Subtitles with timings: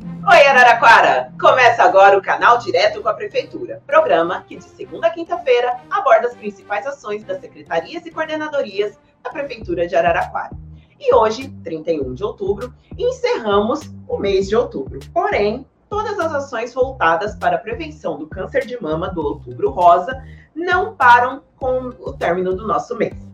[0.00, 1.32] Oi, Araraquara!
[1.40, 6.28] Começa agora o canal Direto com a Prefeitura, programa que de segunda a quinta-feira aborda
[6.28, 10.56] as principais ações das secretarias e coordenadorias da Prefeitura de Araraquara.
[10.98, 15.00] E hoje, 31 de outubro, encerramos o mês de outubro.
[15.12, 20.22] Porém, todas as ações voltadas para a prevenção do câncer de mama do Outubro Rosa
[20.54, 23.29] não param com o término do nosso mês.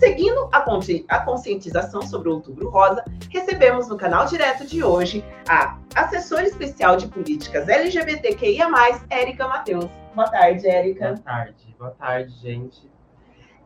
[0.00, 0.64] Seguindo a,
[1.08, 6.96] a conscientização sobre o Outubro Rosa, recebemos no canal direto de hoje a assessora especial
[6.96, 8.66] de políticas LGBTQIA+,
[9.10, 9.90] Érica Matheus.
[10.14, 11.08] Boa tarde, Érica.
[11.08, 12.90] Boa tarde, boa tarde, gente.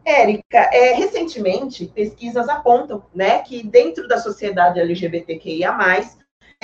[0.04, 5.72] Érica, é, recentemente, pesquisas apontam né, que dentro da sociedade LGBTQIA+,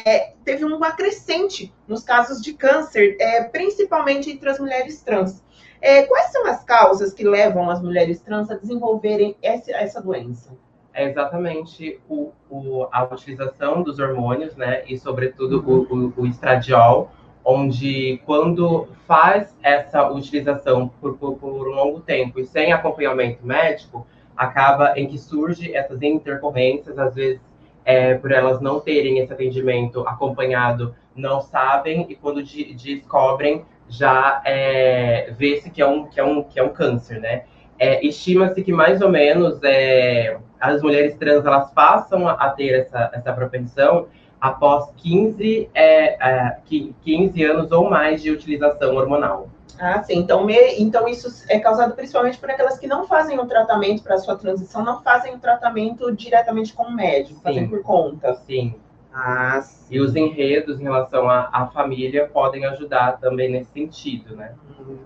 [0.05, 5.45] é, teve uma crescente nos casos de câncer, é, principalmente entre as mulheres trans.
[5.81, 10.51] É, quais são as causas que levam as mulheres trans a desenvolverem essa, essa doença?
[10.93, 14.83] É exatamente o, o, a utilização dos hormônios, né?
[14.87, 16.13] E, sobretudo, uhum.
[16.17, 17.11] o, o, estradiol,
[17.45, 24.07] onde, quando faz essa utilização por, por, por, um longo tempo e sem acompanhamento médico,
[24.37, 27.41] acaba em que surge essas intercorrências, às vezes,
[27.85, 34.41] é, por elas não terem esse atendimento acompanhado, não sabem, e quando de, descobrem, já
[34.45, 37.43] é, vê-se que, é um, que, é um, que é um câncer, né?
[37.79, 43.11] É, Estima-se que mais ou menos é, as mulheres trans elas passam a ter essa,
[43.13, 44.07] essa propensão
[44.41, 46.57] após 15, é,
[47.03, 49.49] 15 é, anos ou mais de utilização hormonal.
[49.79, 50.19] Ah, sim.
[50.19, 54.15] Então, me, então isso é causado principalmente por aquelas que não fazem o tratamento para
[54.15, 57.43] a sua transição, não fazem o tratamento diretamente com o médico, sim.
[57.43, 58.35] fazem por conta.
[58.47, 58.75] Sim.
[59.13, 64.55] Ah, e os enredos em relação à, à, família podem ajudar também nesse sentido, né?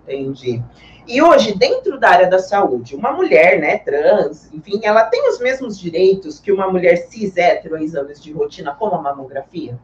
[0.07, 0.63] Entendi.
[1.07, 5.39] E hoje, dentro da área da saúde, uma mulher, né, trans, enfim, ela tem os
[5.41, 9.79] mesmos direitos que uma mulher cis hétero em exames de rotina, como a mamografia?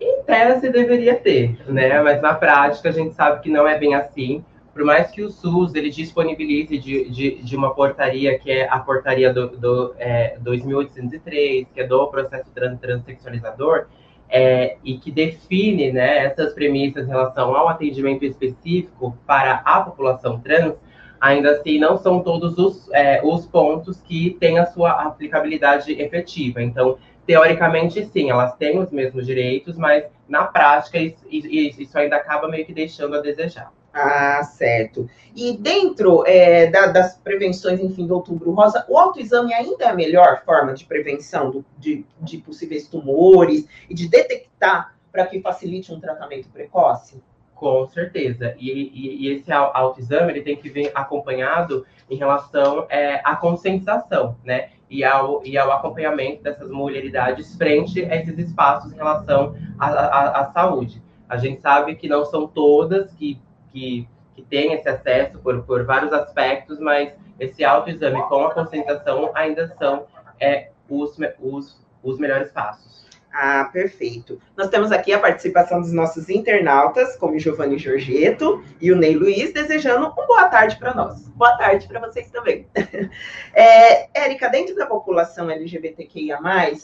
[0.00, 2.02] Em tese deveria ter, né?
[2.02, 5.30] Mas na prática a gente sabe que não é bem assim por mais que o
[5.30, 10.36] SUS ele disponibilize de, de, de uma portaria que é a portaria do, do é,
[10.40, 13.86] 2803, que é do processo trans, transexualizador,
[14.30, 20.40] é, e que define né, essas premissas em relação ao atendimento específico para a população
[20.40, 20.74] trans,
[21.20, 26.62] ainda assim não são todos os, é, os pontos que têm a sua aplicabilidade efetiva.
[26.62, 26.96] Então,
[27.26, 32.64] teoricamente, sim, elas têm os mesmos direitos, mas na prática isso, isso ainda acaba meio
[32.64, 33.70] que deixando a desejar.
[33.94, 35.08] Ah, certo.
[35.36, 39.94] E dentro é, da, das prevenções, enfim, do Outubro Rosa, o autoexame ainda é a
[39.94, 45.92] melhor forma de prevenção do, de, de possíveis tumores e de detectar para que facilite
[45.92, 47.22] um tratamento precoce?
[47.54, 48.56] Com certeza.
[48.58, 54.36] E, e, e, esse autoexame ele tem que vir acompanhado em relação é, à conscientização,
[54.42, 54.70] né?
[54.90, 61.02] E ao, e ao acompanhamento dessas mulheridades frente a esses espaços em relação à saúde.
[61.28, 63.40] A gente sabe que não são todas que
[63.72, 69.30] que, que têm esse acesso por, por vários aspectos, mas esse autoexame com a conscientização
[69.34, 70.06] ainda são
[70.40, 72.92] é, os, os, os melhores passos.
[73.32, 74.38] Ah, perfeito.
[74.54, 79.54] Nós temos aqui a participação dos nossos internautas, como Giovanni Giorgetto e o Ney Luiz,
[79.54, 81.26] desejando uma boa tarde para nós.
[81.30, 82.66] Boa tarde para vocês também.
[83.54, 86.38] É, Érica, dentro da população LGBTQIA,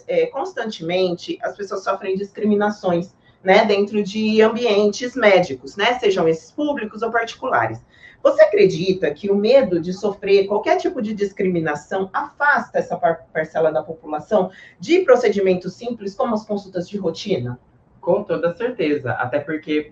[0.06, 7.02] é, constantemente as pessoas sofrem discriminações né, dentro de ambientes médicos, né, sejam esses públicos
[7.02, 7.78] ou particulares.
[8.22, 13.82] Você acredita que o medo de sofrer qualquer tipo de discriminação afasta essa parcela da
[13.82, 17.58] população de procedimentos simples como as consultas de rotina?
[18.08, 19.90] Com toda certeza, até porque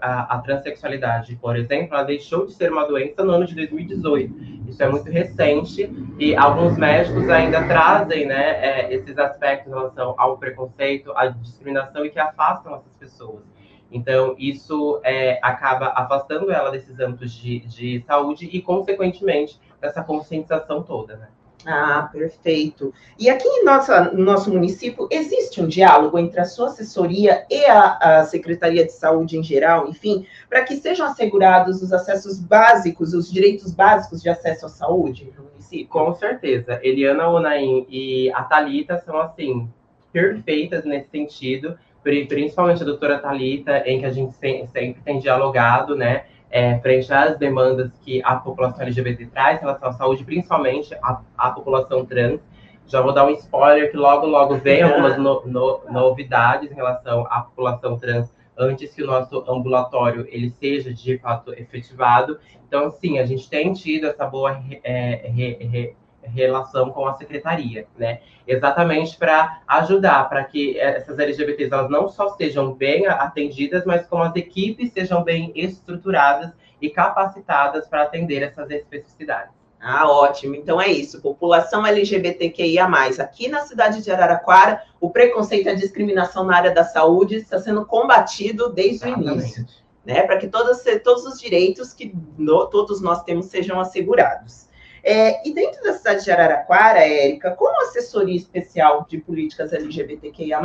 [0.00, 4.68] a, a transexualidade, por exemplo, ela deixou de ser uma doença no ano de 2018.
[4.68, 10.12] Isso é muito recente e alguns médicos ainda trazem né, é, esses aspectos em relação
[10.18, 13.44] ao preconceito, à discriminação e que afastam essas pessoas.
[13.92, 20.82] Então, isso é, acaba afastando ela desses âmbitos de, de saúde e, consequentemente, dessa conscientização
[20.82, 21.28] toda, né?
[21.64, 22.92] Ah, perfeito.
[23.18, 27.64] E aqui em nossa, no nosso município, existe um diálogo entre a sua assessoria e
[27.66, 33.14] a, a Secretaria de Saúde em geral, enfim, para que sejam assegurados os acessos básicos,
[33.14, 35.88] os direitos básicos de acesso à saúde no município?
[35.88, 36.80] Com certeza.
[36.82, 39.68] Eliana Onaim e a Talita são, assim,
[40.12, 46.24] perfeitas nesse sentido, principalmente a doutora Talita, em que a gente sempre tem dialogado, né?
[46.52, 51.22] É, frente às demandas que a população LGBT traz em relação à saúde, principalmente a,
[51.36, 52.40] a população trans.
[52.86, 57.26] Já vou dar um spoiler que logo, logo vem algumas no, no, novidades em relação
[57.30, 62.38] à população trans antes que o nosso ambulatório ele seja de fato efetivado.
[62.68, 67.86] Então, sim, a gente tem tido essa boa é, re, re, relação com a secretaria,
[67.96, 68.20] né?
[68.46, 74.22] Exatamente para ajudar para que essas LGBTs elas não só sejam bem atendidas, mas como
[74.22, 79.62] as equipes sejam bem estruturadas e capacitadas para atender essas especificidades.
[79.82, 80.54] Ah, ótimo.
[80.54, 81.20] Então é isso.
[81.20, 82.86] População LGBTQIA.
[83.18, 87.58] Aqui na cidade de Araraquara, o preconceito e a discriminação na área da saúde está
[87.58, 89.28] sendo combatido desde Exatamente.
[89.28, 89.66] o início.
[90.04, 94.68] Né, para que todos, todos os direitos que no, todos nós temos sejam assegurados.
[95.04, 100.60] É, e dentro da cidade de Araraquara, Érica, como assessoria especial de políticas LGBTQIA,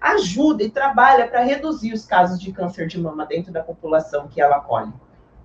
[0.00, 4.40] ajuda e trabalha para reduzir os casos de câncer de mama dentro da população que
[4.40, 4.92] ela acolhe?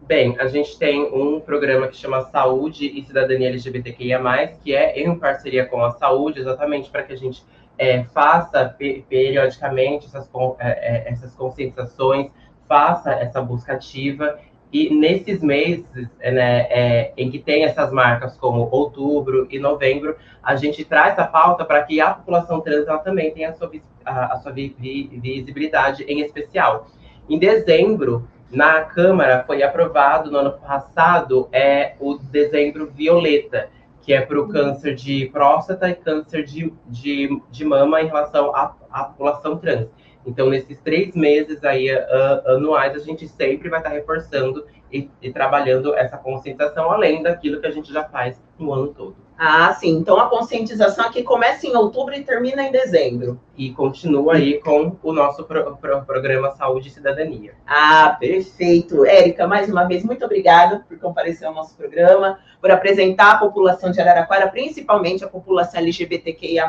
[0.01, 4.21] Bem, a gente tem um programa que chama Saúde e Cidadania LGBTQIA,
[4.63, 7.43] que é em parceria com a saúde, exatamente para que a gente
[7.77, 8.73] é, faça
[9.09, 10.29] periodicamente essas,
[10.59, 12.31] é, é, essas conscientizações,
[12.67, 14.39] faça essa busca ativa
[14.71, 15.85] e nesses meses
[16.19, 21.25] né, é, em que tem essas marcas como outubro e novembro, a gente traz a
[21.25, 23.71] pauta para que a população trans também tenha a sua,
[24.05, 26.87] a, a sua visibilidade em especial.
[27.29, 33.69] Em dezembro, na Câmara, foi aprovado no ano passado é, o dezembro violeta,
[34.01, 38.55] que é para o câncer de próstata e câncer de, de, de mama em relação
[38.55, 39.87] à, à população trans.
[40.27, 45.31] Então, nesses três meses aí uh, anuais, a gente sempre vai estar reforçando e, e,
[45.31, 49.15] trabalhando essa conscientização, além daquilo que a gente já faz no ano todo.
[49.37, 49.89] Ah, sim.
[49.89, 53.39] Então, a conscientização aqui começa em outubro e termina em dezembro.
[53.55, 57.53] E continua aí com o nosso pro, pro, programa Saúde e Cidadania.
[57.67, 59.05] Ah, perfeito.
[59.05, 63.91] Érica, mais uma vez, muito obrigada por comparecer ao nosso programa, por apresentar a população
[63.91, 66.67] de Araraquara, principalmente a população LGBTQIA+,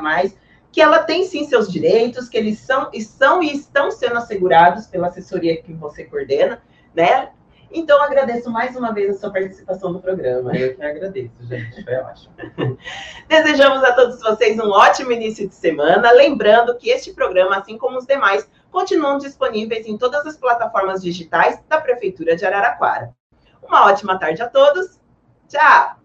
[0.71, 5.09] que ela tem sim seus direitos, que eles são, são e estão sendo assegurados pela
[5.09, 6.63] assessoria que você coordena,
[6.95, 7.31] né?
[7.71, 10.57] Então, agradeço mais uma vez a sua participação no programa.
[10.57, 11.85] Eu que agradeço, gente.
[11.85, 12.35] Foi ótimo.
[13.29, 16.11] Desejamos a todos vocês um ótimo início de semana.
[16.13, 21.61] Lembrando que este programa, assim como os demais, continuam disponíveis em todas as plataformas digitais
[21.69, 23.15] da Prefeitura de Araraquara.
[23.63, 24.99] Uma ótima tarde a todos.
[25.49, 25.98] Tchau!